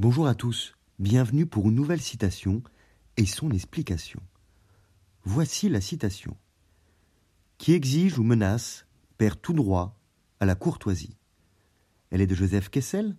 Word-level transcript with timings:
Bonjour 0.00 0.26
à 0.28 0.34
tous, 0.34 0.72
bienvenue 0.98 1.44
pour 1.44 1.68
une 1.68 1.74
nouvelle 1.74 2.00
citation 2.00 2.62
et 3.18 3.26
son 3.26 3.50
explication. 3.50 4.22
Voici 5.24 5.68
la 5.68 5.82
citation. 5.82 6.38
Qui 7.58 7.74
exige 7.74 8.18
ou 8.18 8.22
menace 8.22 8.86
perd 9.18 9.42
tout 9.42 9.52
droit 9.52 10.00
à 10.40 10.46
la 10.46 10.54
courtoisie. 10.54 11.18
Elle 12.10 12.22
est 12.22 12.26
de 12.26 12.34
Joseph 12.34 12.70
Kessel, 12.70 13.14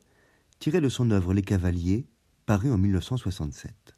tirée 0.57 0.81
de 0.81 0.89
son 0.89 1.12
œuvre 1.12 1.36
Les 1.36 1.44
Cavaliers, 1.44 2.07
parue 2.48 2.71
en 2.71 2.80
1967. 2.80 3.95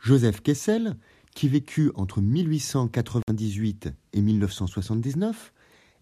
Joseph 0.00 0.40
Kessel, 0.40 0.96
qui 1.36 1.46
vécut 1.46 1.92
entre 1.94 2.20
1898 2.20 3.90
et 4.12 4.22
1979, 4.22 5.52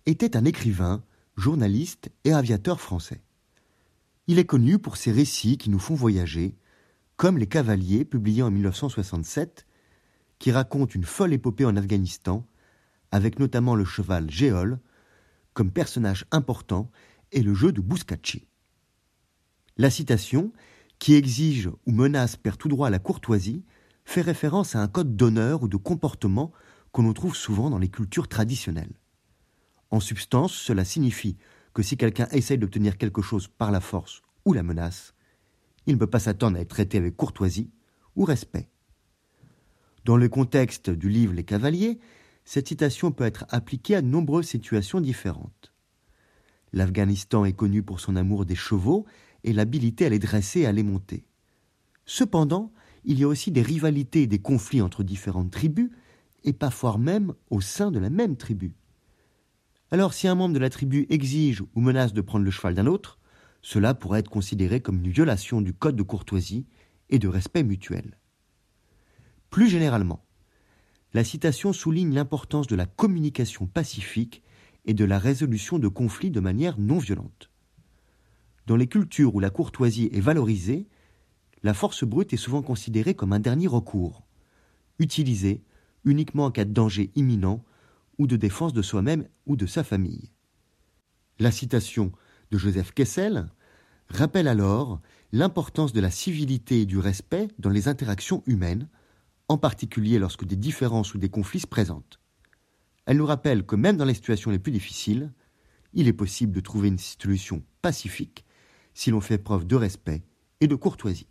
était 0.07 0.35
un 0.35 0.47
écrivain, 0.47 1.05
journaliste 1.37 2.11
et 2.25 2.33
aviateur 2.33 2.81
français. 2.81 3.21
Il 4.29 4.39
est 4.39 4.47
connu 4.47 4.79
pour 4.79 4.97
ses 4.97 5.11
récits 5.11 5.59
qui 5.59 5.69
nous 5.69 5.81
font 5.81 5.95
voyager, 5.95 6.57
comme 7.17 7.39
Les 7.39 7.49
Cavaliers, 7.49 8.05
publié 8.05 8.43
en 8.43 8.51
1967, 8.51 9.67
qui 10.39 10.53
raconte 10.53 10.95
une 10.95 11.05
folle 11.05 11.33
épopée 11.33 11.65
en 11.65 11.77
Afghanistan, 11.77 12.47
avec 13.11 13.39
notamment 13.39 13.75
le 13.75 13.85
cheval 13.85 14.31
Géol, 14.31 14.79
comme 15.55 15.73
personnage 15.73 16.25
important, 16.31 16.91
et 17.33 17.43
le 17.43 17.55
jeu 17.55 17.73
de 17.73 17.81
Bouskachi. 17.81 18.47
La 19.77 19.91
citation, 19.91 20.53
qui 20.99 21.15
exige 21.15 21.69
ou 21.87 21.93
menace 21.93 22.37
perd 22.37 22.59
tout 22.59 22.69
droit 22.69 22.87
à 22.87 22.91
la 22.91 22.99
courtoisie, 22.99 23.65
fait 24.05 24.21
référence 24.21 24.77
à 24.77 24.83
un 24.83 24.89
code 24.89 25.17
d'honneur 25.17 25.63
ou 25.63 25.69
de 25.69 25.77
comportement 25.77 26.53
qu'on 26.93 27.13
trouve 27.13 27.35
souvent 27.35 27.71
dans 27.71 27.79
les 27.79 27.89
cultures 27.89 28.29
traditionnelles. 28.29 28.93
En 29.91 30.01
substance, 30.01 30.53
cela 30.53 30.85
signifie 30.85 31.37
que 31.75 31.83
si 31.83 31.97
quelqu'un 31.97 32.29
essaye 32.33 32.59
d'obtenir 32.59 32.99
quelque 32.99 33.23
chose 33.23 33.49
par 33.49 33.71
la 33.71 33.81
force 33.81 34.23
ou 34.45 34.53
la 34.53 34.63
menace, 34.63 35.15
il 35.87 35.95
ne 35.95 35.99
peut 35.99 36.07
pas 36.07 36.19
s'attendre 36.19 36.57
à 36.57 36.61
être 36.61 36.69
traité 36.69 36.99
avec 36.99 37.17
courtoisie 37.17 37.71
ou 38.17 38.25
respect. 38.25 38.69
Dans 40.05 40.17
le 40.17 40.29
contexte 40.29 40.91
du 40.91 41.09
livre 41.09 41.33
Les 41.33 41.45
Cavaliers, 41.45 41.99
cette 42.45 42.69
citation 42.69 43.13
peut 43.13 43.25
être 43.25 43.47
appliquée 43.49 43.95
à 43.95 44.03
nombreuses 44.03 44.49
situations 44.49 45.01
différentes. 45.01 45.73
L'Afghanistan 46.73 47.45
est 47.45 47.53
connu 47.53 47.83
pour 47.83 48.01
son 48.01 48.17
amour 48.17 48.45
des 48.45 48.55
chevaux 48.55 49.07
et 49.45 49.53
l'habilité 49.53 50.07
à 50.07 50.09
les 50.09 50.19
dresser 50.19 50.61
et 50.61 50.67
à 50.67 50.73
les 50.73 50.83
monter. 50.83 51.25
Cependant, 52.05 52.73
il 53.05 53.19
y 53.19 53.25
a 53.25 53.29
aussi 53.29 53.51
des 53.51 53.63
rivalités 53.63 54.23
et 54.23 54.27
des 54.27 54.39
conflits 54.39 54.83
entre 54.83 55.03
différentes 55.03 55.51
tribus, 55.51 55.91
et 56.45 56.53
parfois 56.53 56.99
même 56.99 57.35
au 57.51 57.61
sein 57.61 57.91
de 57.91 57.99
la 57.99 58.11
même 58.11 58.37
tribu. 58.37 58.75
Alors 59.93 60.15
si 60.15 60.27
un 60.27 60.35
membre 60.35 60.55
de 60.55 60.59
la 60.59 60.71
tribu 60.71 61.07
exige 61.11 61.63
ou 61.75 61.81
menace 61.83 62.15
de 62.15 62.23
prendre 62.23 62.47
le 62.47 62.51
cheval 62.51 62.75
d'un 62.75 62.87
autre, 62.87 63.19
cela 63.61 63.93
pourrait 63.93 64.21
être 64.21 64.31
considéré 64.31 64.81
comme 64.81 65.05
une 65.05 65.13
violation 65.13 65.61
du 65.61 65.75
code 65.75 65.97
de 65.97 66.03
courtoisie 66.03 66.65
et 67.11 67.19
de 67.19 67.29
respect 67.29 67.63
mutuel. 67.63 68.17
Plus 69.51 69.69
généralement, 69.69 70.25
la 71.13 71.25
citation 71.25 71.75
souligne 71.75 72.15
l'importance 72.15 72.67
de 72.69 72.75
la 72.75 72.87
communication 72.87 73.67
pacifique 73.67 74.43
et 74.87 74.95
de 74.95 75.05
la 75.05 75.19
résolution 75.19 75.79
de 75.79 75.89
conflits 75.89 76.31
de 76.31 76.41
manière 76.41 76.79
non 76.79 76.97
violente. 76.97 77.51
Dans 78.67 78.77
les 78.77 78.87
cultures 78.87 79.35
où 79.35 79.41
la 79.41 79.51
courtoisie 79.51 80.09
est 80.11 80.21
valorisée, 80.21 80.89
la 81.63 81.75
force 81.75 82.05
brute 82.05 82.33
est 82.33 82.39
souvent 82.39 82.63
considérée 82.63 83.13
comme 83.13 83.35
un 83.35 83.41
dernier 83.41 83.67
recours, 83.67 84.23
utilisée 84.99 85.63
uniquement 86.07 86.47
en 86.47 86.51
cas 86.51 86.65
de 86.65 86.73
danger 86.73 87.11
imminent 87.15 87.63
ou 88.23 88.29
de 88.29 88.37
défense 88.37 88.73
de 88.73 88.83
soi-même 88.83 89.27
ou 89.47 89.57
de 89.57 89.67
sa 89.67 89.83
famille. 89.83 90.31
La 91.41 91.51
citation 91.51 92.13
de 92.53 92.59
Joseph 92.59 92.93
Kessel 92.93 93.49
rappelle 94.09 94.47
alors 94.47 95.01
l'importance 95.33 95.93
de 95.93 96.01
la 96.01 96.11
civilité 96.11 96.83
et 96.83 96.87
du 96.87 96.99
respect 96.99 97.49
dans 97.59 97.71
les 97.71 97.89
interactions 97.89 98.45
humaines, 98.47 98.89
en 99.49 99.59
particulier 99.59 100.21
lorsque 100.21 100.45
des 100.45 100.55
différences 100.55 101.15
ou 101.15 101.19
des 101.19 101.31
conflits 101.31 101.59
se 101.59 101.67
présentent. 101.67 102.21
Elle 103.07 103.17
nous 103.17 103.27
rappelle 103.27 103.67
que 103.67 103.75
même 103.75 103.97
dans 103.97 104.05
les 104.05 104.15
situations 104.15 104.53
les 104.53 104.61
plus 104.61 104.71
difficiles, 104.71 105.33
il 105.93 106.07
est 106.07 106.13
possible 106.13 106.53
de 106.53 106.61
trouver 106.61 106.89
une 106.89 106.99
solution 106.99 107.65
pacifique 107.83 108.45
si 108.95 109.11
l'on 109.11 109.21
fait 109.21 109.39
preuve 109.39 109.67
de 109.67 109.75
respect 109.75 110.23
et 110.61 110.69
de 110.69 110.77
courtoisie. 110.77 111.27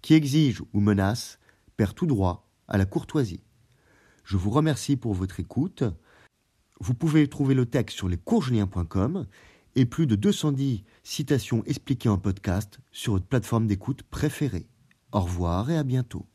Qui 0.00 0.14
exige 0.14 0.62
ou 0.72 0.80
menace 0.80 1.38
perd 1.76 1.94
tout 1.94 2.06
droit 2.06 2.48
à 2.66 2.78
la 2.78 2.86
courtoisie. 2.86 3.42
Je 4.24 4.36
vous 4.36 4.50
remercie 4.50 4.96
pour 4.96 5.14
votre 5.14 5.38
écoute. 5.38 5.84
Vous 6.80 6.94
pouvez 6.94 7.28
trouver 7.28 7.54
le 7.54 7.66
texte 7.66 7.96
sur 7.96 8.08
lescoursjulien.com 8.08 9.26
et 9.76 9.86
plus 9.86 10.06
de 10.06 10.16
210 10.16 10.84
citations 11.02 11.62
expliquées 11.66 12.08
en 12.08 12.18
podcast 12.18 12.78
sur 12.90 13.12
votre 13.12 13.26
plateforme 13.26 13.66
d'écoute 13.66 14.02
préférée. 14.02 14.66
Au 15.12 15.20
revoir 15.20 15.70
et 15.70 15.76
à 15.76 15.84
bientôt. 15.84 16.26